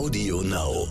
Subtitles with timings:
[0.00, 0.88] Audio Now.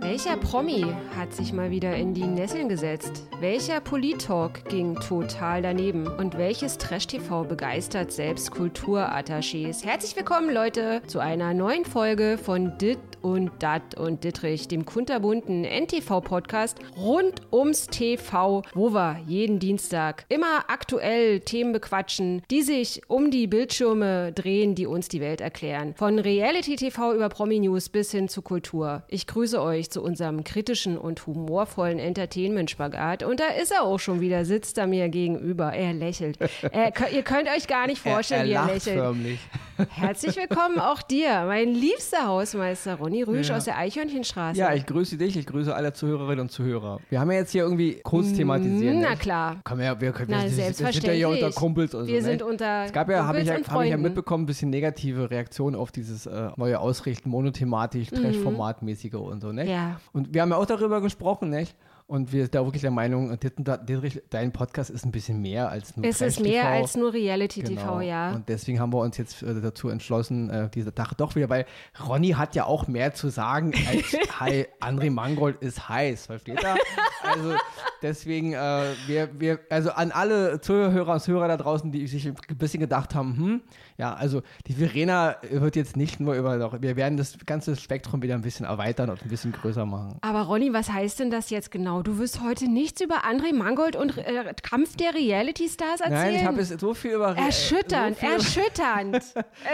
[0.00, 0.84] Welcher Promi
[1.16, 3.26] hat sich mal wieder in die Nesseln gesetzt?
[3.40, 6.06] Welcher Polit-Talk ging total daneben?
[6.08, 9.82] Und welches Trash-TV begeistert selbst Kulturattachés?
[9.82, 15.64] Herzlich willkommen, Leute, zu einer neuen Folge von Dit und Dat und Dittrich, dem kunterbunten
[15.64, 23.30] NTV-Podcast rund ums TV, wo wir jeden Dienstag immer aktuell Themen bequatschen, die sich um
[23.30, 25.94] die Bildschirme drehen, die uns die Welt erklären.
[25.96, 29.02] Von Reality-TV über Promi-News bis hin zu Kultur.
[29.08, 33.22] Ich grüße euch zu unserem kritischen und humorvollen Entertainment-Spagat.
[33.22, 35.72] Und da ist er auch schon wieder, sitzt er mir gegenüber.
[35.72, 36.38] Er lächelt.
[36.72, 38.98] Er, ihr könnt euch gar nicht vorstellen, er, er wie er lacht lächelt.
[38.98, 39.40] förmlich.
[39.88, 43.56] Herzlich willkommen auch dir, mein liebster Hausmeister Ronny Rüsch Ja.
[43.56, 44.58] aus der Eichhörnchenstraße.
[44.58, 47.00] Ja, ich grüße dich, ich grüße alle Zuhörerinnen und Zuhörer.
[47.08, 48.96] Wir haben ja jetzt hier irgendwie kurz thematisiert.
[49.00, 49.20] Na nicht?
[49.22, 49.56] klar.
[49.64, 51.16] Können wir, ja- wir, können, Na, wir, wir sind ja selbstverständlich.
[51.16, 52.28] hier unter Kumpels und Wir so.
[52.28, 55.30] sind unter Es gab ja, habe ich, ja, hab ich ja mitbekommen, ein bisschen negative
[55.30, 59.66] Reaktionen auf dieses äh, neue Ausrichten, monothematisch, Trash-Formatmäßige und so, nicht?
[59.66, 59.72] Mhm.
[59.72, 60.00] Ja.
[60.12, 61.74] Und wir haben ja auch darüber gesprochen, nicht?
[62.10, 65.96] Und wir sind da wirklich der Meinung, Dietrich, dein Podcast ist ein bisschen mehr als
[65.96, 66.48] nur Es ist Trash-TV.
[66.48, 68.00] mehr als nur Reality-TV, Genau.
[68.00, 68.32] ja.
[68.32, 71.66] Und deswegen haben wir uns jetzt äh, dazu entschlossen, äh, diese Sache doch wieder, weil
[72.08, 76.74] Ronny hat ja auch mehr zu sagen als Hi, André Mangold ist heiß, versteht er?
[77.22, 77.54] Also
[78.02, 82.34] deswegen, äh, wir, wir, also an alle Zuhörer und Zuhörer da draußen, die sich ein
[82.58, 83.60] bisschen gedacht haben, hm,
[83.98, 88.34] ja, also die Verena wird jetzt nicht nur über, wir werden das ganze Spektrum wieder
[88.34, 90.16] ein bisschen erweitern und ein bisschen größer machen.
[90.22, 91.99] Aber Ronny, was heißt denn das jetzt genau?
[92.02, 96.12] Du wirst heute nichts über André Mangold und äh, Kampf der Reality-Stars erzählen?
[96.12, 99.16] Nein, ich habe jetzt so viel über Erschütternd, so viel, erschütternd.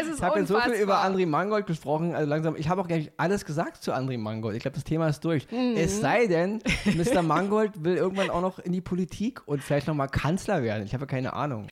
[0.01, 2.81] Es ist Ich habe jetzt so viel über André Mangold gesprochen, also langsam, ich habe
[2.81, 4.57] auch gar nicht alles gesagt zu André Mangold.
[4.57, 5.51] Ich glaube, das Thema ist durch.
[5.51, 5.75] Mhm.
[5.77, 7.23] Es sei denn, Mr.
[7.23, 10.85] Mangold will irgendwann auch noch in die Politik und vielleicht nochmal Kanzler werden.
[10.85, 11.69] Ich habe keine Ahnung.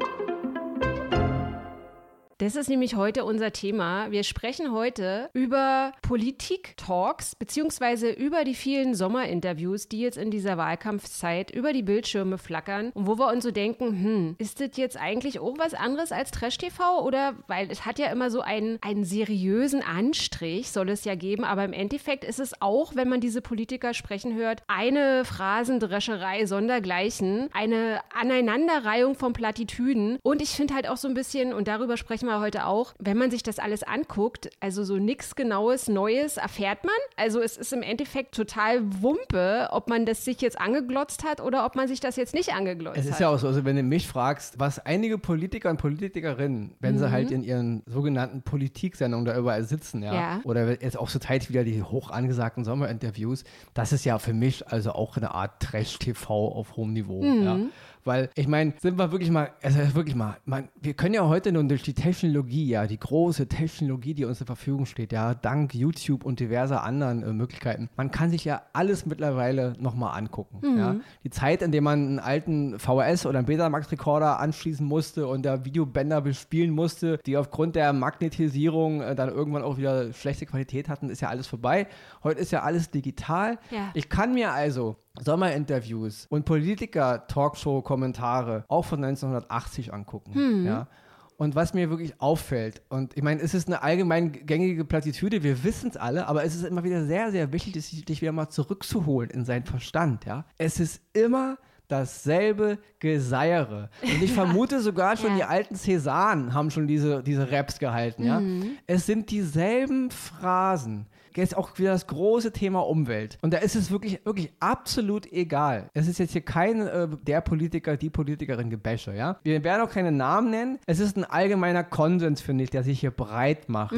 [2.39, 4.11] Das ist nämlich heute unser Thema.
[4.11, 11.53] Wir sprechen heute über Politik-Talks, beziehungsweise über die vielen Sommerinterviews, die jetzt in dieser Wahlkampfzeit
[11.53, 15.39] über die Bildschirme flackern und wo wir uns so denken, hm, ist das jetzt eigentlich
[15.39, 17.05] auch was anderes als Trash-TV?
[17.05, 21.45] Oder, weil es hat ja immer so einen, einen seriösen Anstrich, soll es ja geben,
[21.45, 27.49] aber im Endeffekt ist es auch, wenn man diese Politiker sprechen hört, eine Phrasendrescherei sondergleichen,
[27.53, 32.24] eine Aneinanderreihung von Plattitüden und ich finde halt auch so ein bisschen, und darüber sprechen
[32.27, 36.85] wir heute auch, wenn man sich das alles anguckt, also so nichts Genaues, Neues erfährt
[36.85, 36.95] man.
[37.17, 41.65] Also es ist im Endeffekt total Wumpe, ob man das sich jetzt angeglotzt hat oder
[41.67, 43.13] ob man sich das jetzt nicht angeglotzt Es hat.
[43.13, 46.95] ist ja auch so, also wenn du mich fragst, was einige Politiker und Politikerinnen, wenn
[46.95, 46.99] Mhm.
[46.99, 50.41] sie halt in ihren sogenannten Politiksendungen da überall sitzen, ja, Ja.
[50.45, 54.67] oder jetzt auch zur Zeit wieder die hoch angesagten Sommerinterviews, das ist ja für mich
[54.69, 57.45] also auch eine Art Trash-TV auf hohem Niveau, Mhm.
[57.45, 57.59] ja.
[58.05, 61.53] Weil, ich meine, sind wir wirklich mal, also wirklich mal, man, wir können ja heute
[61.53, 65.75] nun durch die Technologie, ja, die große Technologie, die uns zur Verfügung steht, ja, dank
[65.75, 70.97] YouTube und diverser anderen äh, Möglichkeiten, man kann sich ja alles mittlerweile nochmal angucken, ja.
[71.25, 75.65] Die Zeit, in der man einen alten VHS oder einen Betamax-Rekorder anschließen musste und da
[75.65, 81.09] Videobänder bespielen musste, die aufgrund der Magnetisierung äh, dann irgendwann auch wieder schlechte Qualität hatten,
[81.09, 81.87] ist ja alles vorbei.
[82.23, 83.59] Heute ist ja alles digital.
[83.71, 83.91] Ja.
[83.95, 90.65] Ich kann mir also Sommerinterviews und Politiker-Talkshow-Kommentare auch von 1980 angucken.
[90.67, 90.89] Ja.
[91.37, 95.65] Und was mir wirklich auffällt, und ich meine, es ist eine allgemein gängige Plattitüde, wir
[95.65, 99.31] wissen es alle, aber es ist immer wieder sehr, sehr wichtig, dich, wieder mal zurückzuholen
[99.31, 100.25] in seinen Verstand.
[100.27, 100.45] Ja.
[100.59, 101.59] Es ist immer
[101.89, 103.91] dasselbe Geseiere.
[104.03, 105.37] Und ich vermute sogar schon, Ja.
[105.37, 108.23] die alten Cäsaren haben schon diese, diese Raps gehalten.
[108.25, 108.41] Ja.
[108.87, 111.07] Es sind dieselben Phrasen.
[111.37, 113.39] Jetzt auch wieder das große Thema Umwelt.
[113.43, 115.91] Und da ist es wirklich, wirklich absolut egal.
[115.93, 119.39] Es ist jetzt hier kein äh, der Politiker, die Politikerin Gebäsche, ja.
[119.43, 120.79] Wir werden auch keine Namen nennen.
[120.87, 123.95] Es ist ein allgemeiner Konsens, finde ich, der sich hier breit macht.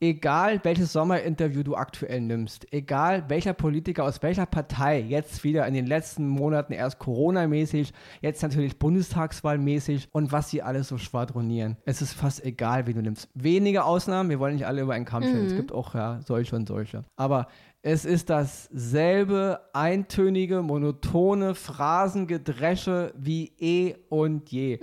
[0.00, 5.74] Egal, welches Sommerinterview du aktuell nimmst, egal welcher Politiker aus welcher Partei jetzt wieder in
[5.74, 11.76] den letzten Monaten erst Corona-mäßig, jetzt natürlich Bundestagswahlmäßig und was sie alles so schwadronieren.
[11.84, 13.28] Es ist fast egal, wen du nimmst.
[13.34, 15.46] Wenige Ausnahmen, wir wollen nicht alle über einen Kamm stellen.
[15.46, 17.04] Es gibt auch ja, solche und solche.
[17.16, 17.48] Aber
[17.82, 24.78] es ist dasselbe eintönige, monotone Phrasengedresche wie eh und je.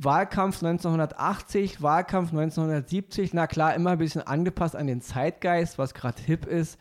[0.00, 6.22] Wahlkampf 1980, Wahlkampf 1970, na klar, immer ein bisschen angepasst an den Zeitgeist, was gerade
[6.22, 6.78] hip ist.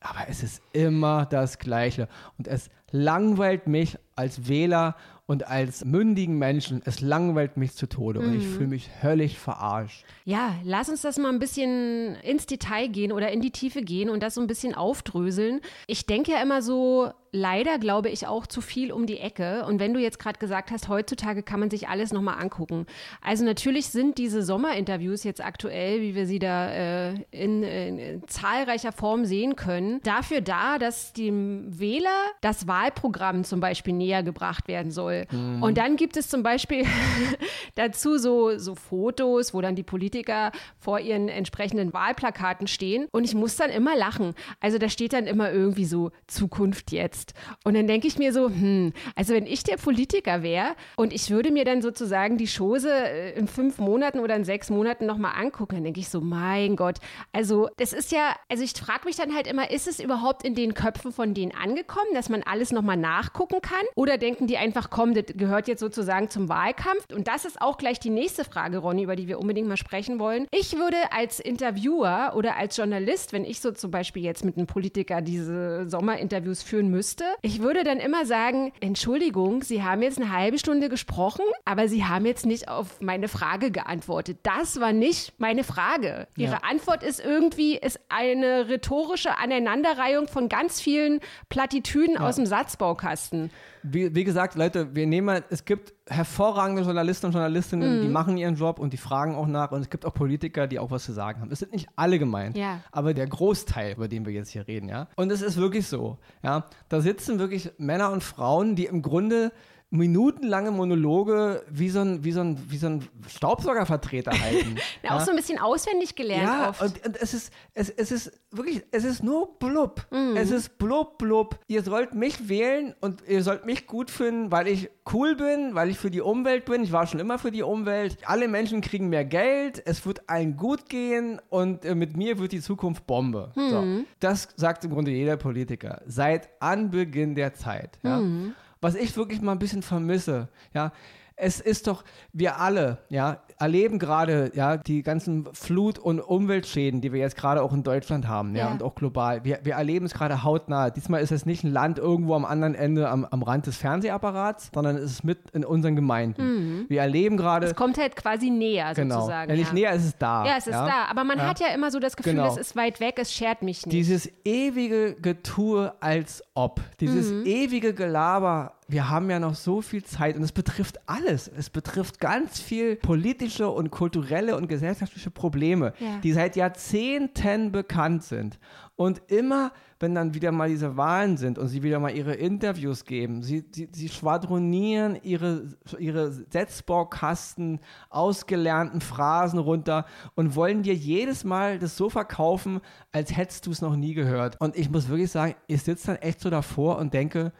[0.00, 2.06] Aber es ist immer das Gleiche.
[2.38, 4.94] Und es langweilt mich als Wähler
[5.26, 6.82] und als mündigen Menschen.
[6.84, 8.20] Es langweilt mich zu Tode.
[8.20, 10.04] Und ich fühle mich höllisch verarscht.
[10.24, 14.08] Ja, lass uns das mal ein bisschen ins Detail gehen oder in die Tiefe gehen
[14.08, 15.60] und das so ein bisschen aufdröseln.
[15.88, 19.64] Ich denke ja immer so, leider, glaube ich, auch zu viel um die Ecke.
[19.66, 22.86] Und wenn du jetzt gerade gesagt hast, heutzutage kann man sich alles nochmal angucken.
[23.20, 28.92] Also natürlich sind diese Sommerinterviews jetzt aktuell, wie wir sie da äh, in, in, zahlreicher
[28.92, 32.08] Form sehen können, dafür da, dass dem Wähler
[32.40, 35.26] das Wahlprogramm zum Beispiel näher gebracht werden soll.
[35.30, 35.62] Mhm.
[35.62, 36.86] Und dann gibt es zum Beispiel
[37.74, 43.08] dazu so, so Fotos, wo dann die Politiker vor ihren entsprechenden Wahlplakaten stehen.
[43.12, 44.34] Und ich muss dann immer lachen.
[44.60, 47.25] Also da steht dann immer irgendwie so Zukunft jetzt.
[47.64, 51.30] Und dann denke ich mir so, hm, also wenn ich der Politiker wäre und ich
[51.30, 55.32] würde mir dann sozusagen die Chose äh, in fünf Monaten oder in sechs Monaten nochmal
[55.36, 56.98] angucken, dann denke ich so, mein Gott.
[57.32, 60.54] Also das ist ja, also ich frage mich dann halt immer, ist es überhaupt in
[60.54, 63.84] den Köpfen von denen angekommen, dass man alles nochmal nachgucken kann?
[63.94, 67.06] Oder denken die einfach, komm, das gehört jetzt sozusagen zum Wahlkampf?
[67.14, 70.18] Und das ist auch gleich die nächste Frage, Ronny, über die wir unbedingt mal sprechen
[70.18, 70.46] wollen.
[70.50, 74.66] Ich würde als Interviewer oder als Journalist, wenn ich so zum Beispiel jetzt mit einem
[74.66, 80.32] Politiker diese Sommerinterviews führen müsste, ich würde dann immer sagen, Entschuldigung, Sie haben jetzt eine
[80.32, 84.38] halbe Stunde gesprochen, aber Sie haben jetzt nicht auf meine Frage geantwortet.
[84.42, 86.28] Das war nicht meine Frage.
[86.36, 86.60] Ihre ja.
[86.68, 92.20] Antwort ist irgendwie ist eine rhetorische Aneinanderreihung von ganz vielen Plattitüden ja.
[92.20, 93.50] aus dem Satzbaukasten
[93.92, 98.02] wie, wie, gesagt, Leute, wir nehmen, es gibt hervorragende Journalisten und Journalistinnen, mhm.
[98.02, 100.78] die machen ihren Job und die fragen auch nach und es gibt auch Politiker, die
[100.78, 101.50] auch was zu sagen haben.
[101.50, 102.80] Es sind nicht alle gemeint, ja.
[102.92, 105.08] aber der Großteil, über den wir jetzt hier reden, ja.
[105.16, 106.66] Und es ist wirklich so, ja.
[106.88, 109.52] Da sitzen wirklich Männer und Frauen, die im Grunde
[109.90, 114.76] minutenlange Monologe wie so ein, wie so ein, wie so ein Staubsaugervertreter halten.
[115.02, 116.82] ja, auch so ein bisschen auswendig gelernt ja, oft.
[116.82, 120.04] Und, und, es ist, es, es ist wirklich, es ist nur blub.
[120.10, 120.36] Mm.
[120.36, 121.60] Es ist blub, blub.
[121.68, 125.88] Ihr sollt mich wählen und ihr sollt mich gut finden, weil ich cool bin, weil
[125.88, 126.82] ich für die Umwelt bin.
[126.82, 128.18] Ich war schon immer für die Umwelt.
[128.24, 132.50] Alle Menschen kriegen mehr Geld, es wird allen gut gehen und äh, mit mir wird
[132.50, 133.52] die Zukunft Bombe.
[133.54, 133.70] Mm.
[133.70, 133.84] So.
[134.18, 136.02] Das sagt im Grunde jeder Politiker.
[136.06, 138.00] Seit Anbeginn der Zeit.
[138.02, 138.18] Ja.
[138.18, 140.92] Mm was ich wirklich mal ein bisschen vermisse, ja,
[141.36, 147.12] es ist doch, wir alle, ja, erleben gerade, ja, die ganzen Flut- und Umweltschäden, die
[147.12, 148.72] wir jetzt gerade auch in Deutschland haben, ja, ja.
[148.72, 149.44] und auch global.
[149.44, 150.90] Wir, wir erleben es gerade hautnah.
[150.90, 154.70] Diesmal ist es nicht ein Land irgendwo am anderen Ende am, am Rand des Fernsehapparats,
[154.74, 156.42] sondern es ist mit in unseren Gemeinden.
[156.42, 156.84] Mhm.
[156.88, 157.66] Wir erleben gerade.
[157.66, 159.20] Es kommt halt quasi näher, genau.
[159.20, 159.50] sozusagen.
[159.50, 159.74] Ja, nicht ja.
[159.74, 160.44] näher, es ist da.
[160.44, 160.86] Ja, es ist ja?
[160.86, 161.04] da.
[161.10, 162.48] Aber man hat ja immer so das Gefühl, genau.
[162.48, 163.92] es ist weit weg, es schert mich nicht.
[163.92, 167.46] Dieses ewige Getue als ob, dieses mhm.
[167.46, 171.48] ewige Gelaber wir haben ja noch so viel Zeit und es betrifft alles.
[171.48, 176.18] Es betrifft ganz viel politische und kulturelle und gesellschaftliche Probleme, ja.
[176.22, 178.58] die seit Jahrzehnten bekannt sind.
[178.96, 183.04] Und immer, wenn dann wieder mal diese Wahlen sind und sie wieder mal ihre Interviews
[183.04, 185.64] geben, sie, sie, sie schwadronieren ihre,
[185.98, 192.80] ihre Setzbaukasten, ausgelernten Phrasen runter und wollen dir jedes Mal das so verkaufen,
[193.12, 194.60] als hättest du es noch nie gehört.
[194.60, 197.52] Und ich muss wirklich sagen, ich sitze dann echt so davor und denke,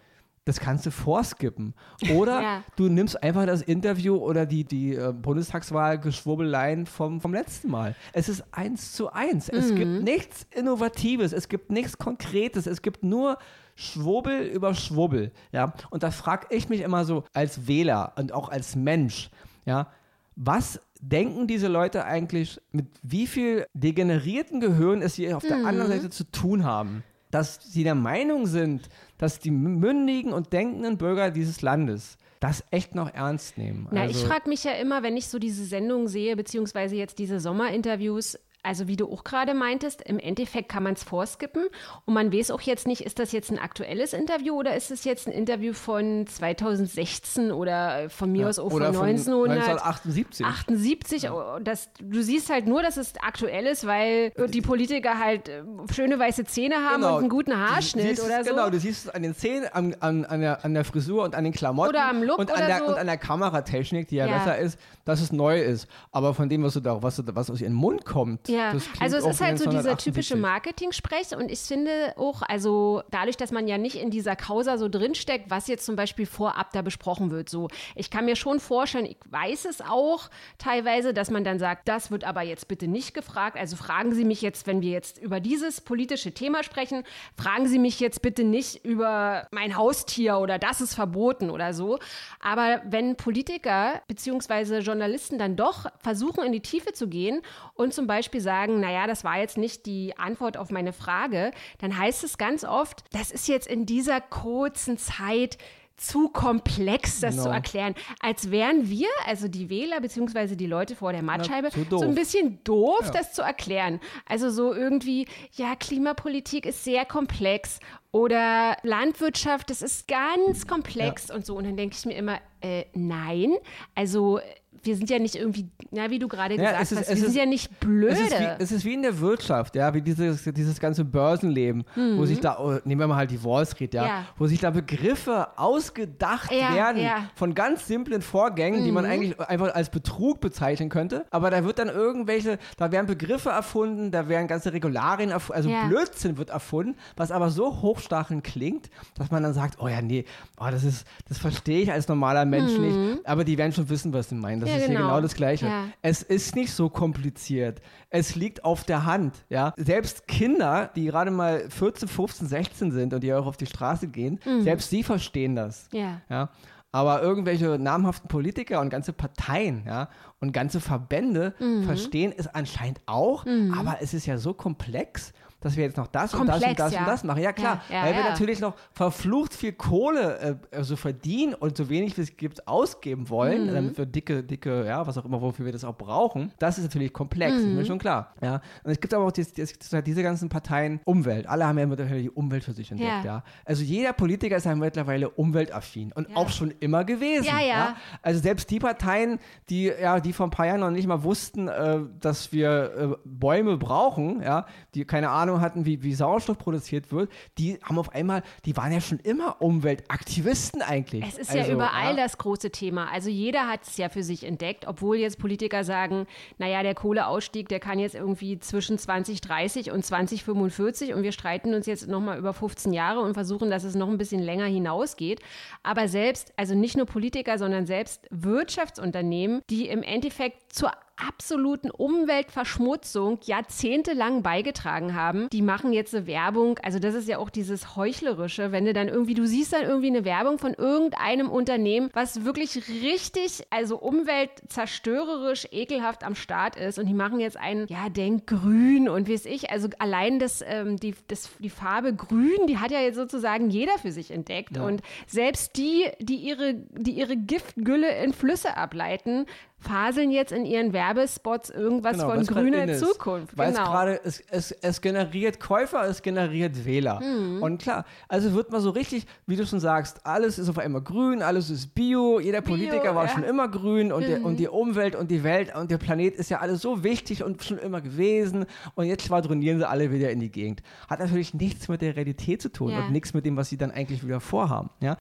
[0.46, 1.74] das kannst du vorskippen.
[2.14, 2.64] Oder ja.
[2.76, 7.96] du nimmst einfach das Interview oder die, die äh, Bundestagswahl-Geschwurbeleien vom, vom letzten Mal.
[8.12, 9.50] Es ist eins zu eins.
[9.50, 9.58] Mhm.
[9.58, 10.04] Es gibt mhm.
[10.04, 13.38] nichts Innovatives, es gibt nichts Konkretes, es gibt nur
[13.74, 15.32] Schwurbel über Schwurbel.
[15.50, 15.74] Ja?
[15.90, 19.30] Und da frage ich mich immer so als Wähler und auch als Mensch,
[19.64, 19.88] ja,
[20.36, 25.48] was denken diese Leute eigentlich, mit wie viel degenerierten Gehirn es sie auf mhm.
[25.48, 27.02] der anderen Seite zu tun haben?
[27.36, 28.88] Dass sie der Meinung sind,
[29.18, 33.88] dass die mündigen und denkenden Bürger dieses Landes das echt noch ernst nehmen.
[33.90, 37.18] Na, also, ich frage mich ja immer, wenn ich so diese Sendung sehe, beziehungsweise jetzt
[37.18, 41.66] diese Sommerinterviews, also wie du auch gerade meintest, im Endeffekt kann man es vorskippen
[42.04, 45.04] und man weiß auch jetzt nicht, ist das jetzt ein aktuelles Interview oder ist es
[45.04, 50.44] jetzt ein Interview von 2016 oder von mir ja, aus auch von 1978.
[50.44, 51.22] 78.
[51.22, 51.60] Ja.
[51.60, 56.18] Das, du siehst halt nur, dass es aktuell ist, weil die Politiker halt äh, schöne
[56.18, 57.14] weiße Zähne haben genau.
[57.14, 58.50] und einen guten Haarschnitt oder so.
[58.50, 61.34] Genau, du siehst es an den Zähnen, an, an, an, der, an der Frisur und
[61.34, 61.90] an den Klamotten.
[61.90, 62.86] Oder am Look und an, der, so.
[62.86, 65.88] und an der Kameratechnik, die ja, ja, besser ist, dass es neu ist.
[66.10, 69.26] Aber von dem, was, du da, was, was aus ihrem Mund kommt, ja, also es
[69.26, 73.78] ist halt so dieser typische Marketing-Sprech und ich finde auch, also dadurch, dass man ja
[73.78, 77.68] nicht in dieser Causa so drinsteckt, was jetzt zum Beispiel vorab da besprochen wird, so,
[77.94, 82.10] ich kann mir schon vorstellen, ich weiß es auch teilweise, dass man dann sagt, das
[82.10, 85.40] wird aber jetzt bitte nicht gefragt, also fragen Sie mich jetzt, wenn wir jetzt über
[85.40, 87.04] dieses politische Thema sprechen,
[87.36, 91.98] fragen Sie mich jetzt bitte nicht über mein Haustier oder das ist verboten oder so,
[92.40, 94.78] aber wenn Politiker bzw.
[94.78, 97.42] Journalisten dann doch versuchen, in die Tiefe zu gehen
[97.74, 101.96] und zum Beispiel sagen, naja, das war jetzt nicht die Antwort auf meine Frage, dann
[101.96, 105.58] heißt es ganz oft, das ist jetzt in dieser kurzen Zeit
[105.98, 107.44] zu komplex, das Genau.
[107.44, 107.94] zu erklären.
[108.20, 112.62] Als wären wir, also die Wähler beziehungsweise die Leute vor der Mattscheibe, so ein bisschen
[112.64, 113.10] doof, Ja.
[113.12, 113.98] das zu erklären.
[114.26, 117.80] Also so irgendwie, ja, Klimapolitik ist sehr komplex
[118.12, 121.56] oder Landwirtschaft, das ist ganz komplex und so.
[121.56, 123.54] Und dann denke ich mir immer, äh, nein,
[123.94, 124.40] also
[124.82, 127.16] wir sind ja nicht irgendwie, na, wie du gerade Ja, gesagt es ist- hast, wir
[127.16, 128.12] sind ist- ja nicht blöde.
[128.14, 131.84] Es ist, wie, es ist wie in der Wirtschaft, ja, wie dieses, dieses ganze Börsenleben,
[131.94, 134.08] wo sich da, oh, nehmen wir mal halt die Wall Street, ja, Mhm.
[134.08, 134.24] Ja.
[134.38, 137.18] wo sich da Begriffe ausgedacht Ja, werden ja.
[137.18, 137.22] Mhm.
[137.34, 141.24] von ganz simplen Vorgängen, die man eigentlich einfach als Betrug bezeichnen könnte.
[141.30, 145.68] Aber da wird dann irgendwelche, da werden Begriffe erfunden, da werden ganze Regularien erfunden, also
[145.70, 145.86] Ja.
[145.86, 150.24] Blödsinn wird erfunden, was aber so hochstachelnd klingt, dass man dann sagt, oh ja, nee,
[150.60, 154.12] oh, das ist, das verstehe ich als normaler Mensch nicht, aber die werden schon wissen,
[154.12, 154.60] was sie meinen.
[154.66, 154.78] Das Mhm.
[154.80, 155.08] Ja, ist hier genau.
[155.08, 155.66] genau das Gleiche.
[155.66, 155.84] Ja.
[156.02, 157.80] Es ist nicht so kompliziert.
[158.10, 159.72] Es liegt auf der Hand, ja.
[159.76, 164.08] Selbst Kinder, die gerade mal 14, 15, 16 sind und die auch auf die Straße
[164.08, 165.88] gehen, selbst sie verstehen das.
[165.92, 165.98] Mhm.
[165.98, 166.20] Ja.
[166.28, 166.48] Ja.
[166.92, 170.08] Aber irgendwelche namhaften Politiker und ganze Parteien, ja,
[170.40, 171.82] und ganze Verbände Mhm.
[171.84, 173.44] verstehen es anscheinend auch,
[173.76, 176.76] aber es ist ja so komplex, dass wir jetzt noch das und das und Komplex,
[176.78, 177.00] das ja.
[177.00, 177.42] und das machen.
[177.42, 181.76] Ja, klar, Ja, ja, weil wir natürlich noch verflucht viel Kohle äh, so verdienen und
[181.76, 183.74] so wenig wie es gibt ausgeben wollen, Mhm.
[183.74, 186.52] damit wir dicke, dicke, ja, was auch immer, wofür wir das auch brauchen.
[186.58, 187.76] Das ist natürlich komplex, ist Mhm.
[187.76, 188.34] mir schon klar.
[188.40, 188.60] Ja.
[188.84, 191.46] Und es gibt aber auch dies, dies, diese ganzen Parteien Umwelt.
[191.48, 193.42] Alle haben ja mittlerweile die Umwelt für sich entdeckt, ja.
[193.64, 197.46] Also jeder Politiker ist ja mittlerweile umweltaffin und auch schon immer gewesen.
[197.46, 197.96] Ja, ja.
[198.22, 199.38] Also selbst die Parteien,
[199.70, 203.16] die ja, die vor ein paar Jahren noch nicht mal wussten, äh, dass wir äh,
[203.24, 208.14] Bäume brauchen, ja, die keine Ahnung hatten, wie, wie Sauerstoff produziert wird, die haben auf
[208.14, 211.24] einmal, die waren ja schon immer Umweltaktivisten eigentlich.
[211.26, 213.10] Es ist also, ja überall das große Thema.
[213.12, 216.26] Also jeder hat es ja für sich entdeckt, obwohl jetzt Politiker sagen,
[216.58, 221.86] naja, der Kohleausstieg, der kann jetzt irgendwie zwischen 2030 und 2045 und wir streiten uns
[221.86, 225.40] jetzt nochmal über 15 Jahre und versuchen, dass es noch ein bisschen länger hinausgeht.
[225.82, 233.38] Aber selbst, also nicht nur Politiker, sondern selbst Wirtschaftsunternehmen, die im Endeffekt zur absoluten Umweltverschmutzung
[233.44, 236.78] jahrzehntelang beigetragen haben, die machen jetzt eine Werbung.
[236.82, 240.08] Also das ist ja auch dieses Heuchlerische, wenn du dann irgendwie, du siehst dann irgendwie
[240.08, 246.98] eine Werbung von irgendeinem Unternehmen, was wirklich richtig, also umweltzerstörerisch, ekelhaft am Start ist.
[246.98, 250.62] Und die machen jetzt einen, ja, denk grün und wie es ich, also allein das,
[250.66, 254.76] ähm, die, das, die Farbe grün, die hat ja jetzt sozusagen jeder für sich entdeckt.
[254.76, 259.46] Und selbst die, die ihre, die ihre Giftgülle in Flüsse ableiten,
[259.78, 262.94] faseln jetzt in ihren Werbespots irgendwas Genau, von grüner.
[262.94, 263.56] Zukunft.
[263.56, 263.84] Weil genau.
[263.84, 267.20] es gerade, es, es, es generiert Käufer, es generiert Wähler.
[267.20, 267.62] Mhm.
[267.62, 271.02] Und klar, also wird mal so richtig, wie du schon sagst, alles ist auf einmal
[271.02, 273.30] grün, alles ist Bio, jeder Politiker war ja.
[273.30, 273.34] Mhm.
[273.34, 276.50] schon immer grün und, der, und die Umwelt und die Welt und der Planet ist
[276.50, 278.64] ja alles so wichtig und schon immer gewesen
[278.94, 280.82] und jetzt schwadronieren sie alle wieder in die Gegend.
[281.08, 283.00] Hat natürlich nichts mit der Realität zu tun Ja.
[283.00, 284.90] und nichts mit dem, was sie dann eigentlich wieder vorhaben.
[285.00, 285.16] Ja?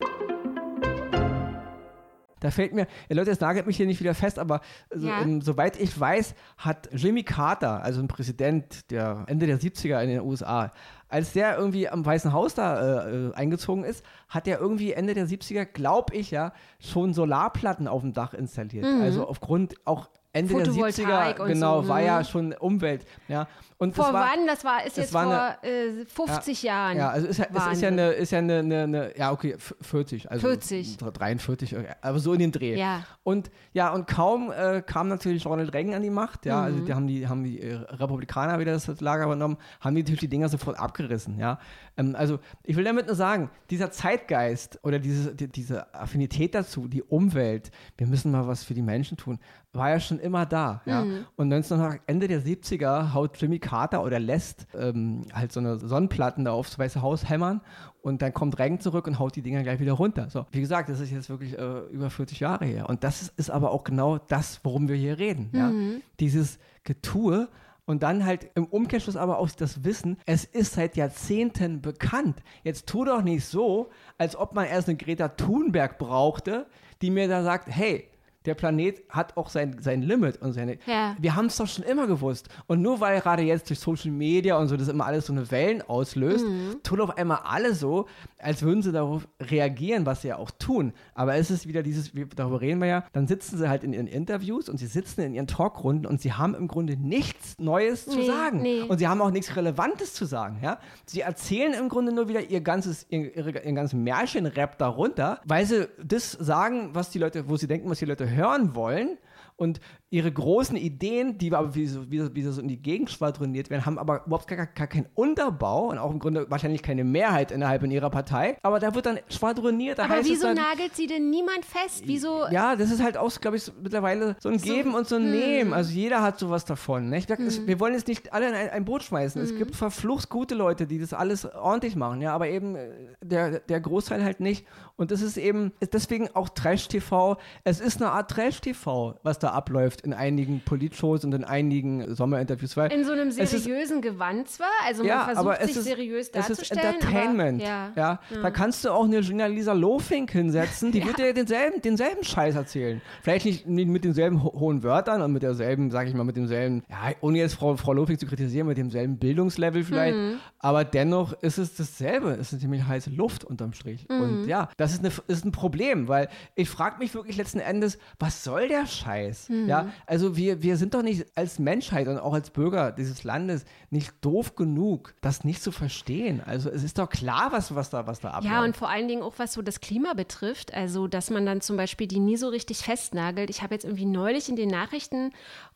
[2.41, 4.61] Da fällt mir, ja, Leute, es nagelt mich hier nicht wieder fest, aber
[4.93, 5.21] so, Ja.
[5.21, 10.09] ähm, soweit ich weiß, hat Jimmy Carter, also ein Präsident der Ende der 70er in
[10.09, 10.71] den USA,
[11.07, 15.13] als der irgendwie am Weißen Haus da äh, äh, eingezogen ist, hat er irgendwie Ende
[15.13, 18.85] der 70er, glaube ich ja, schon Solarplatten auf dem Dach installiert.
[19.01, 20.65] Also aufgrund auch Ende der Mhm.
[20.65, 22.05] Photovoltaik 70er, und genau, so, war mhm.
[22.05, 23.05] ja schon Umwelt.
[23.27, 23.47] Ja.
[23.77, 24.47] Und Vor das war, wann?
[24.47, 26.97] Das war, ist das jetzt war vor äh, 50 Jahren.
[26.97, 29.51] ja, also ist ja, es ist ja eine, ist ja eine, eine, eine ja okay,
[29.51, 30.97] f- 40, also 40.
[30.97, 32.77] 43, okay, aber so in den Dreh.
[32.77, 33.03] Ja.
[33.23, 36.63] Und ja, und kaum äh, kam natürlich Ronald Reagan an die Macht, ja, Mhm.
[36.63, 40.21] also die haben die, haben die äh, Republikaner wieder das Lager übernommen, haben die natürlich
[40.21, 41.59] die Dinger sofort abgerissen, ja.
[41.97, 46.87] Ähm, also ich will damit nur sagen, dieser Zeitgeist oder diese, die, diese Affinität dazu,
[46.87, 49.37] die Umwelt, wir müssen mal was für die Menschen tun,
[49.75, 51.03] war ja schon immer da, ja.
[51.03, 51.25] Mhm.
[51.35, 56.45] Und 19, Ende der 70er haut Jimmy Carter oder lässt ähm, halt so eine Sonnenplatten
[56.45, 57.61] da aufs Weiße Haus hämmern
[58.01, 60.29] und dann kommt Reagan zurück und haut die Dinger gleich wieder runter.
[60.29, 62.89] So, wie gesagt, das ist jetzt wirklich äh, über 40 Jahre her.
[62.89, 65.49] Und das ist, ist aber auch genau das, worum wir hier reden.
[65.53, 65.71] Ja?
[66.19, 67.47] Dieses Getue
[67.85, 72.41] und dann halt im Umkehrschluss aber auch das Wissen, es ist seit Jahrzehnten bekannt.
[72.63, 76.65] Jetzt tu doch nicht so, als ob man erst eine Greta Thunberg brauchte,
[77.01, 78.07] die mir da sagt, hey,
[78.45, 80.77] der Planet hat auch sein, sein Limit und seine.
[80.85, 81.15] Ja.
[81.19, 82.49] Wir haben es doch schon immer gewusst.
[82.67, 85.49] Und nur weil gerade jetzt durch Social Media und so das immer alles so eine
[85.51, 86.81] Wellen auslöst, Mhm.
[86.83, 88.05] tun auf einmal alle so,
[88.39, 90.93] als würden sie darauf reagieren, was sie ja auch tun.
[91.13, 93.93] Aber es ist wieder dieses, wir- darüber reden wir ja, dann sitzen sie halt in
[93.93, 98.05] ihren Interviews und sie sitzen in ihren Talkrunden und sie haben im Grunde nichts Neues
[98.05, 98.61] zu Nee, sagen.
[98.61, 98.81] nee.
[98.83, 100.59] Und sie haben auch nichts Relevantes zu sagen.
[100.61, 100.79] Ja?
[101.05, 105.65] Sie erzählen im Grunde nur wieder ihr ganzes, ihr, ihre, ihren ganzen Märchenrap darunter, weil
[105.65, 108.34] sie das sagen, was die Leute, wo sie denken, was die Leute hören
[108.75, 109.17] wollen.
[109.57, 109.79] Und
[110.15, 113.69] ihre großen Ideen, die aber wie so, wie, so, wie so in die Gegend schwadroniert
[113.69, 117.51] werden, haben aber überhaupt gar, gar keinen Unterbau und auch im Grunde wahrscheinlich keine Mehrheit
[117.51, 118.57] innerhalb in ihrer Partei.
[118.63, 119.99] Aber da wird dann schwadroniert.
[119.99, 122.03] Da aber wieso dann, nagelt sie denn niemand fest?
[122.05, 122.45] Wieso?
[122.49, 125.31] Ja, das ist halt auch, glaube ich, mittlerweile so ein Geben und so ein hm.
[125.31, 125.73] Nehmen.
[125.73, 127.09] Also jeder hat sowas davon.
[127.09, 127.17] Ne?
[127.17, 127.47] Ich sag, hm.
[127.47, 129.41] es, wir wollen jetzt nicht alle in ein, ein Boot schmeißen.
[129.41, 129.49] Hm.
[129.49, 132.87] Es gibt verflucht gute Leute, die das alles ordentlich machen, ja, aber eben äh,
[133.21, 134.65] der, der Großteil halt nicht.
[134.95, 137.35] Und das ist eben, deswegen auch Trash-TV.
[137.65, 142.77] Es ist eine Art Trash-TV, was da abläuft in einigen Politshows und in einigen Sommerinterviews.
[142.77, 146.31] Weil in so einem seriösen ist, Gewand zwar, also man ja, versucht sich ist, seriös
[146.31, 146.79] darzustellen.
[146.79, 147.61] Es ist Entertainment.
[147.61, 151.17] Aber, ja, ja, ja, Da kannst du auch eine Gina Lisa Lofink hinsetzen, die wird
[151.17, 153.01] dir denselben, denselben Scheiß erzählen.
[153.21, 156.83] Vielleicht nicht mit denselben ho hohen Wörtern und mit derselben, sag ich mal, mit demselben,
[156.89, 160.37] ja, ohne jetzt Frau, Frau Lofink zu kritisieren, mit demselben Bildungslevel vielleicht, mhm.
[160.59, 162.31] aber dennoch ist es dasselbe.
[162.31, 164.07] Es ist nämlich heiße Luft unterm Strich.
[164.09, 164.21] Mhm.
[164.21, 167.97] Und ja, das ist, eine, ist ein Problem, weil ich frage mich wirklich letzten Endes,
[168.19, 169.49] was soll der Scheiß?
[169.49, 169.67] Mhm.
[169.67, 173.65] Ja, also wir, wir sind doch nicht als Menschheit und auch als Bürger dieses Landes
[173.89, 176.41] nicht doof genug, das nicht zu verstehen.
[176.45, 178.53] Also es ist doch klar, was, was da, was da abläuft.
[178.53, 181.61] Ja, und vor allen Dingen auch was so das Klima betrifft, also dass man dann
[181.61, 183.49] zum Beispiel die nie so richtig festnagelt.
[183.49, 185.31] Ich habe jetzt irgendwie neulich in den Nachrichten,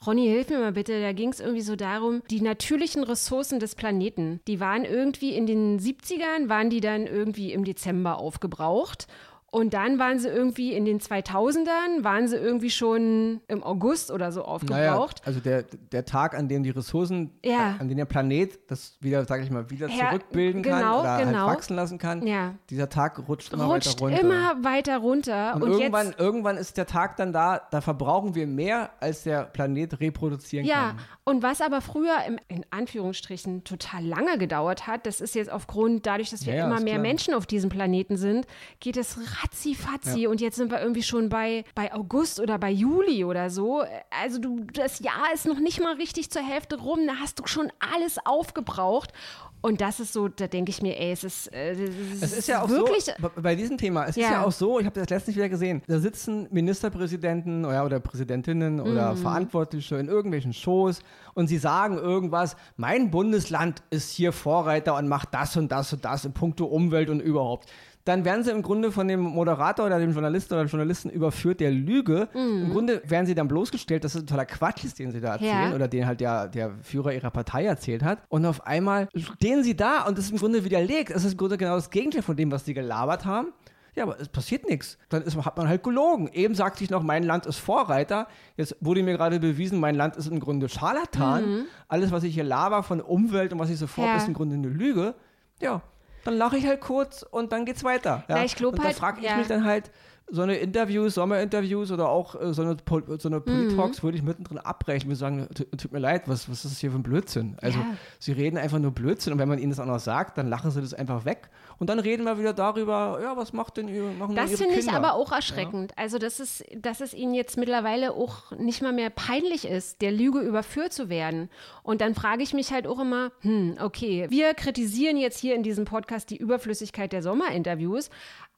[0.05, 3.75] Ronny, hilf mir mal bitte, da ging es irgendwie so darum, die natürlichen Ressourcen des
[3.75, 9.07] Planeten, die waren irgendwie in den 70ern, waren die dann irgendwie im Dezember aufgebraucht
[9.51, 14.31] und dann waren sie irgendwie in den 2000ern, waren sie irgendwie schon im August oder
[14.31, 15.21] so aufgebraucht.
[15.21, 17.75] Naja, also der, der Tag, an dem die Ressourcen, ja.
[17.79, 21.11] an dem der Planet das wieder, sag ich mal, wieder ja, zurückbilden genau, kann oder
[21.11, 21.39] halt genau.
[21.39, 22.55] halt wachsen lassen kann, ja.
[22.69, 24.21] dieser Tag rutscht immer rutscht weiter runter.
[24.21, 25.55] immer weiter runter.
[25.55, 29.23] Und, und irgendwann, jetzt, irgendwann ist der Tag dann da, da verbrauchen wir mehr, als
[29.23, 30.77] der Planet reproduzieren kann.
[30.77, 35.51] Ja, und was aber früher im, in Anführungsstrichen total lange gedauert hat, das ist jetzt
[35.51, 36.99] aufgrund, dadurch, dass wir immer mehr klar.
[36.99, 38.47] Menschen auf diesem Planeten sind,
[38.79, 40.29] geht es ratzi fatzi ja.
[40.29, 43.83] und jetzt sind wir irgendwie schon bei, bei August oder bei Juli oder so.
[44.09, 47.47] Also du, das Jahr ist noch nicht mal richtig zur Hälfte rum, da hast du
[47.47, 49.13] schon alles aufgebraucht.
[49.61, 52.47] Und das ist so, da denke ich mir, ey, es ist, äh, es, es ist
[52.47, 54.27] ja auch wirklich so, bei diesem Thema, es ja.
[54.27, 57.99] ist ja auch so, ich habe das letztens wieder gesehen, da sitzen Ministerpräsidenten oder, oder
[57.99, 58.83] Präsidentinnen mhm.
[58.83, 61.01] oder Verantwortliche in irgendwelchen Shows
[61.33, 66.05] und sie sagen irgendwas, mein Bundesland ist hier Vorreiter und macht das und das und
[66.05, 67.69] das in puncto Umwelt und überhaupt
[68.09, 71.59] dann werden sie im Grunde von dem Moderator oder dem Journalisten oder dem Journalisten überführt
[71.59, 72.27] der Lüge.
[72.33, 72.63] Mhm.
[72.63, 75.69] Im Grunde werden sie dann bloßgestellt, dass es totaler Quatsch ist, den sie da erzählen
[75.69, 75.75] ja.
[75.75, 78.19] oder den halt der, der Führer ihrer Partei erzählt hat.
[78.27, 81.11] Und auf einmal stehen sie da und das ist im Grunde widerlegt.
[81.11, 83.53] Es ist im Grunde genau das Gegenteil von dem, was sie gelabert haben.
[83.95, 84.97] Ja, aber es passiert nichts.
[85.09, 86.29] Dann ist, hat man halt gelogen.
[86.33, 88.27] Eben sagte ich noch, mein Land ist Vorreiter.
[88.57, 91.49] Jetzt wurde mir gerade bewiesen, mein Land ist im Grunde Scharlatan.
[91.49, 91.65] Mhm.
[91.87, 94.17] Alles, was ich hier laber von Umwelt und was ich sofort, ja.
[94.17, 95.15] ist im Grunde eine Lüge.
[95.61, 95.81] Ja,
[96.29, 98.23] dann lache ich halt kurz und dann geht's weiter.
[98.27, 98.95] Ja, ja ich glaube halt.
[98.95, 99.37] Da frage ich ja.
[99.37, 99.89] mich dann halt,
[100.31, 102.77] so eine Interviews, Sommerinterviews oder auch äh, so eine,
[103.17, 104.03] so eine Polit-Talks mhm.
[104.03, 106.97] würde ich mittendrin abbrechen und sagen, tut mir leid, was, was ist das hier für
[106.97, 107.55] ein Blödsinn?
[107.61, 107.85] Also ja.
[108.19, 110.71] sie reden einfach nur Blödsinn und wenn man ihnen das auch noch sagt, dann lachen
[110.71, 114.03] sie das einfach weg und dann reden wir wieder darüber, ja, was macht denn ihr,
[114.03, 115.91] machen Das finde ich aber auch erschreckend.
[115.91, 116.03] Ja?
[116.03, 120.11] Also das ist, dass es ihnen jetzt mittlerweile auch nicht mal mehr peinlich ist, der
[120.11, 121.49] Lüge überführt zu werden.
[121.83, 125.63] Und dann frage ich mich halt auch immer, hm, okay, wir kritisieren jetzt hier in
[125.63, 128.09] diesem Podcast die Überflüssigkeit der Sommerinterviews,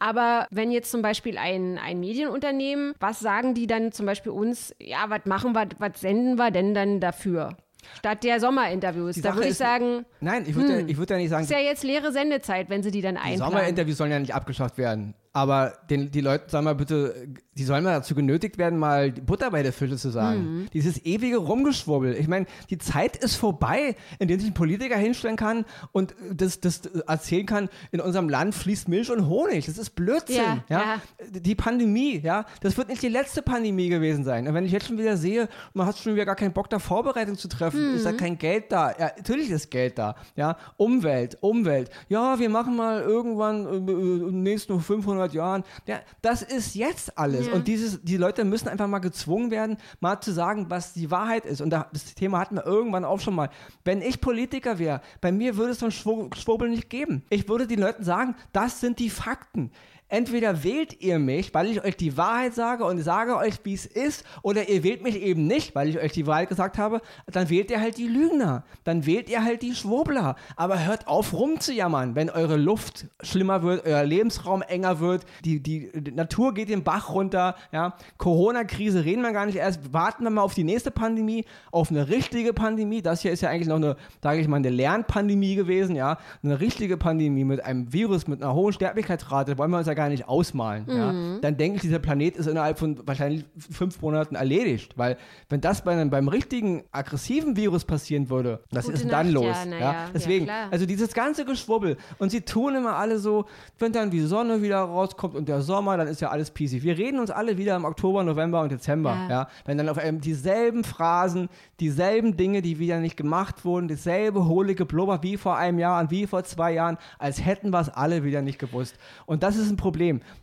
[0.02, 4.74] aber wenn jetzt zum Beispiel ein, ein Medienunternehmen, was sagen die dann zum Beispiel uns,
[4.82, 7.56] ja, was machen wir, was senden wir denn dann dafür?
[8.00, 9.22] Statt der Sommerinterviews.
[9.22, 10.06] da würde ich sagen.
[10.20, 11.44] Nein, ich würde hm, ja, würd ja nicht sagen.
[11.44, 13.38] Ist ja jetzt leere Sendezeit, wenn sie die dann einplanen.
[13.38, 15.14] Die Sommerinterviews sollen ja nicht abgeschafft werden.
[15.34, 19.52] Aber den, die Leute, sagen mal bitte, die sollen mal dazu genötigt werden, mal Butter
[19.52, 20.40] bei der Fische zu sagen.
[20.40, 20.68] Mhm.
[20.74, 22.16] Dieses ewige Rumgeschwurbel.
[22.16, 26.60] Ich meine, die Zeit ist vorbei, in der sich ein Politiker hinstellen kann und das,
[26.60, 29.68] das erzählen kann, in unserem Land fließt Milch und Honig.
[29.68, 30.36] Das ist Blödsinn.
[30.36, 30.80] Ja, ja?
[30.80, 31.40] ja.
[31.40, 34.48] Die Pandemie, ja, das wird nicht die letzte Pandemie gewesen sein.
[34.48, 36.80] Und wenn ich jetzt schon wieder sehe, man hat schon wieder gar keinen Bock, da
[36.80, 37.96] Vorbereitung zu treffen, mhm.
[37.96, 38.92] ist da kein Geld da.
[38.98, 40.16] Ja, natürlich ist Geld da.
[40.36, 41.90] Ja, Umwelt, Umwelt.
[42.10, 45.64] Ja, wir machen mal irgendwann äh, äh nächsten 500 500 Jahren.
[45.86, 47.48] Ja, das ist jetzt alles.
[47.48, 47.54] Ja.
[47.54, 51.46] Und dieses, die Leute müssen einfach mal gezwungen werden, mal zu sagen, was die Wahrheit
[51.46, 51.62] ist.
[51.62, 53.50] Und das Thema hatten wir irgendwann auch schon mal.
[53.84, 57.24] Wenn ich Politiker wäre, bei mir würde es so ein Schwurbel nicht geben.
[57.30, 59.72] Ich würde den Leuten sagen, das sind die Fakten
[60.12, 63.86] entweder wählt ihr mich, weil ich euch die Wahrheit sage und sage euch, wie es
[63.86, 67.50] ist, oder ihr wählt mich eben nicht, weil ich euch die Wahrheit gesagt habe, dann
[67.50, 70.36] wählt ihr halt die Lügner, dann wählt ihr halt die Schwurbler.
[70.56, 75.62] Aber hört auf rumzujammern, wenn eure Luft schlimmer wird, euer Lebensraum enger wird, wird, die,
[75.62, 80.24] die, die Natur geht den Bach runter, ja, Corona-Krise reden wir gar nicht erst, warten
[80.24, 83.68] wir mal auf die nächste Pandemie, auf eine richtige Pandemie, das hier ist ja eigentlich
[83.68, 88.28] noch eine, sage ich mal, eine Lernpandemie gewesen, ja, eine richtige Pandemie mit einem Virus,
[88.28, 90.98] mit einer hohen Sterblichkeitsrate, wollen wir uns ja gar nicht ausmalen, mhm.
[90.98, 95.18] ja, dann denke ich, dieser Planet ist innerhalb von wahrscheinlich fünf Monaten erledigt, weil
[95.50, 99.56] wenn das bei einem, beim richtigen aggressiven Virus passieren würde, was ist Nacht, dann los?
[99.70, 99.96] Ja, ja?
[100.14, 103.46] Deswegen, also dieses ganze Geschwubbel und sie tun immer alle so,
[103.80, 106.84] wenn dann die Sonne wieder rauskommt und der Sommer, dann ist ja alles peasy.
[106.84, 109.48] Wir reden uns alle wieder im Oktober, November und Dezember, ja.
[109.66, 114.86] Wenn dann auf einmal dieselben Phrasen, dieselben Dinge, die wieder nicht gemacht wurden, dasselbe hohlige
[114.86, 118.24] Blubber wie vor einem Jahr und wie vor zwei Jahren, als hätten wir es alle
[118.24, 118.96] wieder nicht gewusst.
[119.26, 119.91] Und das ist ein Problem.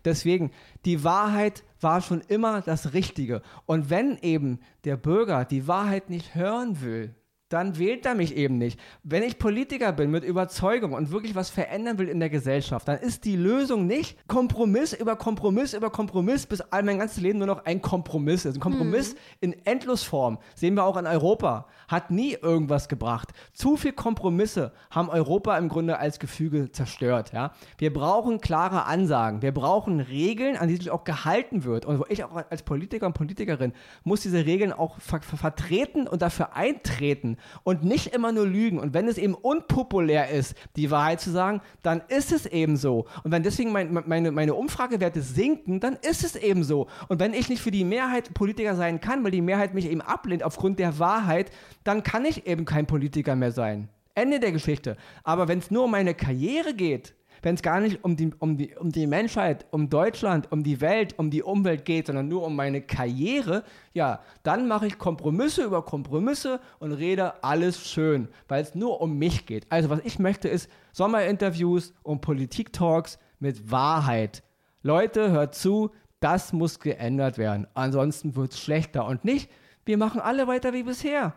[0.04, 0.50] Deswegen,
[0.84, 3.42] die Wahrheit war schon immer das Richtige.
[3.66, 7.14] Und wenn eben der Bürger die Wahrheit nicht hören will,
[7.48, 8.78] dann wählt er mich eben nicht.
[9.02, 12.98] Wenn ich Politiker bin mit Überzeugung und wirklich was verändern will in der Gesellschaft, dann
[12.98, 17.46] ist die Lösung nicht Kompromiss über Kompromiss über Kompromiss, bis all mein ganzes Leben nur
[17.46, 18.56] noch ein Kompromiss ist.
[18.56, 19.18] Ein Kompromiss mhm.
[19.40, 23.32] in Endlosform, sehen wir auch in Europa, hat nie irgendwas gebracht.
[23.54, 27.32] Zu viel Kompromisse haben Europa im Grunde als Gefüge zerstört.
[27.32, 27.52] Ja?
[27.78, 31.86] Wir brauchen klare Ansagen, wir brauchen Regeln, an die sich auch gehalten wird.
[31.86, 33.72] Und wo ich auch als Politiker und Politikerin
[34.04, 38.78] muss diese Regeln auch ver vertreten und dafür eintreten und nicht immer nur lügen.
[38.78, 43.06] Und wenn es eben unpopulär ist, die Wahrheit zu sagen, dann ist es eben so.
[43.24, 46.88] Und wenn deswegen mein, meine, meine Umfragewerte sinken, dann ist es eben so.
[47.08, 50.00] Und wenn ich nicht für die Mehrheit Politiker sein kann, weil die Mehrheit mich eben
[50.00, 51.50] ablehnt aufgrund der Wahrheit,
[51.84, 53.88] dann kann ich eben kein Politiker mehr sein.
[54.14, 54.96] Ende der Geschichte.
[55.22, 58.56] Aber wenn es nur um meine Karriere geht, wenn es gar nicht um die, um,
[58.56, 62.44] die, um die Menschheit, um Deutschland, um die Welt, um die Umwelt geht, sondern nur
[62.44, 68.62] um meine Karriere, ja, dann mache ich Kompromisse über Kompromisse und rede alles schön, weil
[68.62, 69.66] es nur um mich geht.
[69.70, 74.42] Also was ich möchte ist Sommerinterviews und Politik-Talks mit Wahrheit.
[74.82, 77.66] Leute, hört zu, das muss geändert werden.
[77.74, 79.06] Ansonsten wird es schlechter.
[79.06, 79.50] Und nicht,
[79.84, 81.34] wir machen alle weiter wie bisher.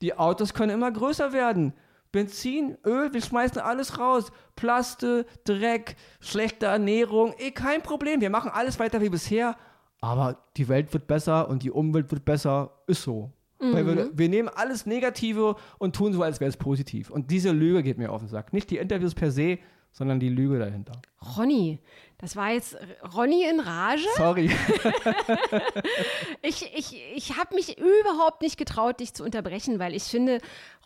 [0.00, 1.74] Die Autos können immer größer werden.
[2.12, 4.30] Benzin, Öl, wir schmeißen alles raus.
[4.54, 8.20] Plaste, Dreck, schlechte Ernährung, eh kein Problem.
[8.20, 9.56] Wir machen alles weiter wie bisher.
[10.00, 12.70] Aber die Welt wird besser und die Umwelt wird besser.
[12.86, 13.32] Ist so.
[13.60, 13.72] Mhm.
[13.72, 17.10] Weil wir, wir, nehmen alles Negative und tun so, als wäre es positiv.
[17.10, 18.52] Und diese Lüge geht mir auf den Sack.
[18.52, 19.58] Nicht die Interviews per se,
[19.92, 20.92] sondern die Lüge dahinter.
[21.36, 21.78] Ronny,
[22.18, 22.76] das war jetzt
[23.16, 24.06] Ronny in Rage.
[24.16, 24.48] Sorry.
[26.42, 30.38] ich ich, ich habe mich überhaupt nicht getraut, dich zu unterbrechen, weil ich finde,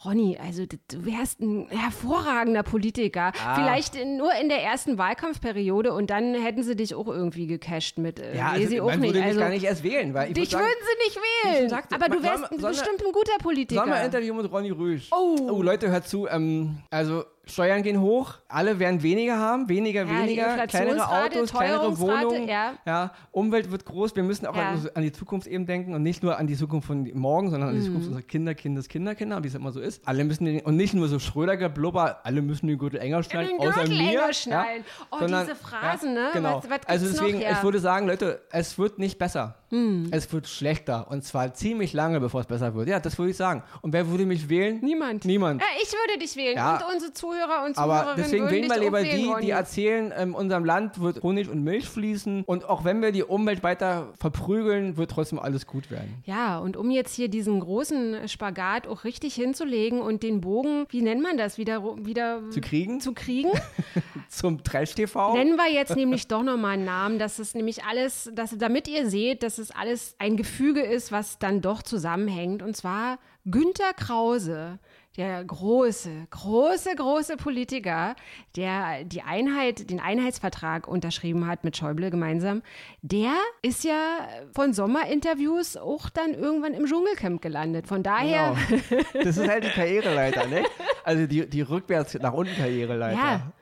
[0.05, 3.33] Ronny, also du wärst ein hervorragender Politiker.
[3.45, 3.55] Ah.
[3.55, 7.99] Vielleicht in, nur in der ersten Wahlkampfperiode und dann hätten sie dich auch irgendwie gecasht
[7.99, 8.19] mit.
[8.19, 9.15] Äh, ja, also, sie auch man nicht.
[9.15, 10.15] würde also, gar nicht erst wählen.
[10.15, 11.69] Weil dich würden sie nicht wählen.
[11.69, 13.83] Sagte, aber du wärst Sommer, bestimmt ein guter Politiker.
[13.83, 15.11] Sommerinterview mit Ronny Rüsch.
[15.13, 15.37] Oh.
[15.51, 16.27] oh, Leute, hört zu.
[16.29, 21.97] Ähm, also Steuern gehen hoch, alle werden weniger haben, weniger, ja, weniger, kleinere Autos, kleinere
[21.97, 22.49] Wohnungen.
[22.49, 22.75] Ja.
[22.85, 23.13] ja.
[23.31, 24.17] Umwelt wird groß.
[24.17, 24.75] Wir müssen auch ja.
[24.95, 27.77] an, die Zukunft eben denken und nicht nur an die Zukunft von morgen, sondern an
[27.77, 27.87] die mhm.
[27.87, 30.07] Zukunft unserer Kinder, Kindes, Kinderkinder, wie es immer so ist.
[30.09, 33.61] Alle müssen den, und nicht nur so Schröder-Geblubber, alle müssen den Gürtel enger schnallen, den
[33.61, 34.11] außer Gürtel mir.
[34.11, 34.85] Enger schnallen.
[35.13, 36.31] oh, sondern, diese Phrasen, ne?
[36.33, 36.57] Genau.
[36.57, 37.51] Was, was also deswegen, noch?
[37.51, 39.55] ich würde sagen, Leute, es wird nicht besser.
[39.71, 40.09] Hm.
[40.13, 42.89] Es wird schlechter und zwar ziemlich lange, bevor es besser wird.
[42.89, 43.63] Ja, das würde ich sagen.
[43.83, 44.79] Und wer würde mich wählen?
[44.81, 45.25] Niemand.
[45.25, 45.61] Niemand.
[45.61, 46.77] Ja, ich würde dich wählen ja.
[46.77, 50.65] und unsere Zuhörer und Zuhörerinnen Aber deswegen wählen wir lieber die, die erzählen, in unserem
[50.65, 55.11] Land wird Honig und Milch fließen und auch wenn wir die Umwelt weiter verprügeln, wird
[55.11, 56.23] trotzdem alles gut werden.
[56.25, 61.03] Ja, und um jetzt hier diesen großen Spagat auch richtig hinzulegen und den Bogen, wie
[61.03, 63.01] nennt man das, wieder, wieder zu kriegen?
[63.01, 63.51] Zu kriegen.
[64.29, 65.35] Zum Trash-TV.
[65.35, 69.09] Nennen wir jetzt nämlich doch nochmal einen Namen, dass es nämlich alles, dass, damit ihr
[69.09, 72.63] seht, dass es alles ein Gefüge ist, was dann doch zusammenhängt.
[72.63, 74.79] Und zwar Günter Krause
[75.17, 78.17] der große, große, große Politiker,
[78.57, 82.63] der die Einheit, den Einheitsvertrag unterschrieben hat mit Schäuble gemeinsam,
[83.03, 87.87] der ist ja von Sommerinterviews auch dann irgendwann im Dschungelcamp gelandet.
[87.87, 88.57] Von daher.
[88.69, 88.83] Genau.
[89.27, 90.65] Das ist halt die Karriereleiter, ne?
[91.05, 93.17] Also die, die rückwärts nach unten Karriereleiter.
[93.17, 93.53] Ja.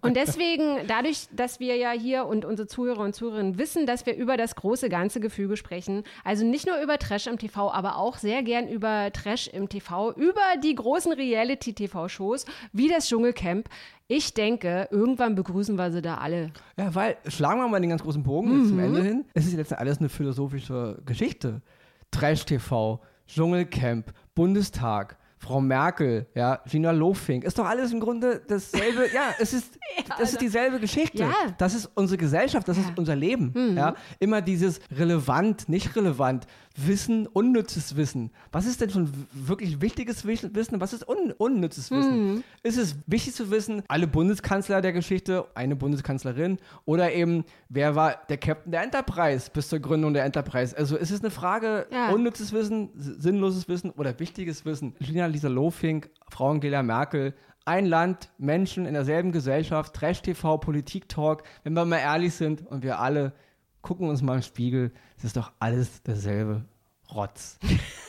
[0.00, 4.16] Und deswegen, dadurch, dass wir ja hier und unsere Zuhörer und Zuhörerinnen wissen, dass wir
[4.16, 8.16] über das große ganze Gefüge sprechen, also nicht nur über Trash im TV, aber auch
[8.16, 13.68] sehr gern über Trash im TV, über die großen Reality-TV-Shows wie das Dschungelcamp.
[14.08, 16.50] Ich denke, irgendwann begrüßen wir sie da alle.
[16.76, 18.68] Ja, weil, schlagen wir mal den ganz großen Bogen mhm.
[18.68, 19.24] zum Ende hin.
[19.34, 21.62] Es ist letztendlich alles eine philosophische Geschichte.
[22.10, 29.34] Trash-TV, Dschungelcamp, Bundestag, Frau Merkel, ja, Gina Lofink, ist doch alles im Grunde dasselbe, ja,
[29.38, 31.18] es ist, ja, das ist dieselbe Geschichte.
[31.18, 31.32] Ja.
[31.58, 32.82] Das ist unsere Gesellschaft, das ja.
[32.82, 33.76] ist unser Leben, mhm.
[33.76, 33.94] ja.
[34.18, 36.46] Immer dieses relevant, nicht relevant,
[36.86, 38.30] Wissen, unnützes Wissen.
[38.52, 40.80] Was ist denn schon wirklich wichtiges Wissen?
[40.80, 42.34] Was ist un unnützes Wissen?
[42.34, 42.44] Mhm.
[42.62, 48.16] Ist es wichtig zu wissen, alle Bundeskanzler der Geschichte, eine Bundeskanzlerin oder eben, wer war
[48.28, 50.76] der Captain der Enterprise bis zur Gründung der Enterprise?
[50.76, 52.10] Also ist es eine Frage, ja.
[52.10, 54.94] unnützes Wissen, sinnloses Wissen oder wichtiges Wissen?
[54.98, 61.74] Lina Lisa Lofink, Frau Angela Merkel, ein Land, Menschen in derselben Gesellschaft, Trash-TV, Politik-Talk, wenn
[61.74, 63.32] wir mal ehrlich sind und wir alle
[63.82, 66.64] gucken uns mal im Spiegel, es ist doch alles derselbe
[67.12, 67.58] Rotz.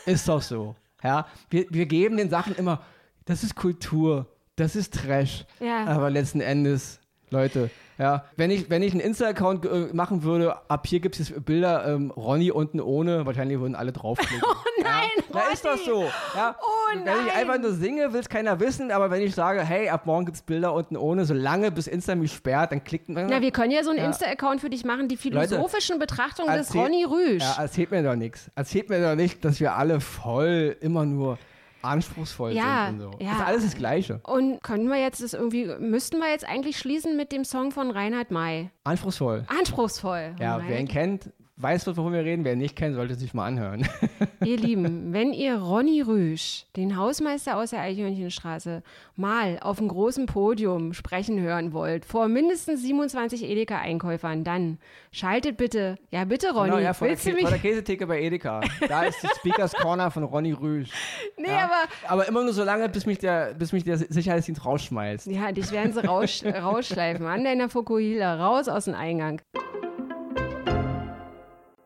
[0.05, 0.75] ist doch so.
[1.03, 2.81] Ja, wir, wir geben den Sachen immer,
[3.25, 5.45] das ist Kultur, das ist Trash.
[5.59, 5.85] Ja.
[5.85, 6.98] Aber letzten Endes,
[7.31, 11.33] Leute, ja, wenn ich, wenn ich einen Insta-Account äh, machen würde, ab hier gibt es
[11.43, 14.41] Bilder, ähm, Ronny unten ohne, wahrscheinlich würden alle draufklicken.
[14.79, 15.53] Oh nein, ja, Ronny!
[15.53, 16.03] ist doch so.
[16.35, 17.17] Ja, oh wenn nein.
[17.27, 20.25] ich einfach nur singe, will es keiner wissen, aber wenn ich sage, hey, ab morgen
[20.25, 23.27] gibt es Bilder unten ohne, solange bis Insta mich sperrt, dann klickt man.
[23.29, 24.05] Ja, wir können ja so einen ja.
[24.05, 27.43] Insta-Account für dich machen, die philosophischen Leute, Betrachtungen des Ronny Rüsch.
[27.43, 28.49] Ja, erzählt mir doch nichts.
[28.55, 31.37] Erzählt mir doch nicht, dass wir alle voll immer nur
[31.81, 33.19] anspruchsvoll ja, sind und so.
[33.19, 33.33] Ja.
[33.33, 34.19] Ist alles das Gleiche.
[34.23, 37.91] Und können wir jetzt das irgendwie, müssten wir jetzt eigentlich schließen mit dem Song von
[37.91, 38.69] Reinhard May?
[38.83, 39.45] Anspruchsvoll.
[39.47, 40.35] Anspruchsvoll.
[40.39, 42.45] Ja, wer ihn kennt, weiß, wovon wir reden.
[42.45, 43.87] Wer nicht kennt, sollte sich mal anhören.
[44.43, 48.81] Ihr Lieben, wenn ihr Ronny Rüsch, den Hausmeister aus der Eichhörnchenstraße,
[49.15, 54.77] mal auf dem großen Podium sprechen hören wollt, vor mindestens 27 Edeka-Einkäufern, dann
[55.11, 58.61] schaltet bitte, ja bitte Ronny, genau, ja, vor, der, vor der Käsetheke bei Edeka.
[58.87, 60.89] Da ist die Speakers Corner von Ronny Rüsch.
[61.37, 62.09] Nee, ja, aber...
[62.09, 65.27] Aber immer nur so lange, bis mich der, bis mich der Sicherheitsdienst rausschmeißt.
[65.27, 67.25] Ja, dich werden sie raus, rausschleifen.
[67.25, 69.41] An deiner Fukuhila, raus aus dem Eingang.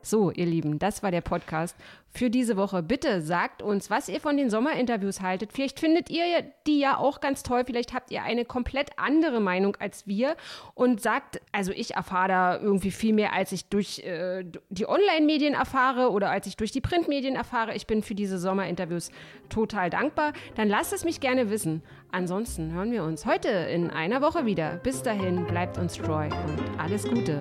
[0.05, 1.77] So, ihr Lieben, das war der Podcast
[2.13, 2.83] für diese Woche.
[2.83, 5.53] Bitte sagt uns, was ihr von den Sommerinterviews haltet.
[5.53, 7.63] Vielleicht findet ihr die ja auch ganz toll.
[7.65, 10.35] Vielleicht habt ihr eine komplett andere Meinung als wir
[10.75, 15.53] und sagt, also ich erfahre da irgendwie viel mehr, als ich durch äh, die Online-Medien
[15.53, 17.73] erfahre oder als ich durch die Printmedien erfahre.
[17.73, 19.09] Ich bin für diese Sommerinterviews
[19.47, 20.33] total dankbar.
[20.55, 21.81] Dann lasst es mich gerne wissen.
[22.11, 24.81] Ansonsten hören wir uns heute in einer Woche wieder.
[24.83, 27.39] Bis dahin, bleibt uns treu und alles Gute.